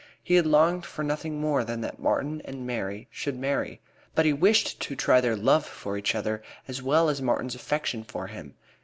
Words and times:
He 0.23 0.33
had 0.33 0.47
longed 0.47 0.83
for 0.83 1.03
nothing 1.03 1.39
more 1.39 1.63
than 1.63 1.81
that 1.81 1.99
Martin 1.99 2.41
and 2.43 2.65
Mary 2.65 3.07
should 3.11 3.37
marry, 3.37 3.81
but 4.15 4.25
he 4.25 4.33
wished 4.33 4.79
to 4.81 4.95
try 4.95 5.21
their 5.21 5.35
love 5.35 5.63
for 5.63 5.95
each 5.95 6.15
other 6.15 6.41
as 6.67 6.81
well 6.81 7.07
as 7.07 7.21
Martin's 7.21 7.53
affection 7.53 8.03
for 8.03 8.25
him. 8.25 8.55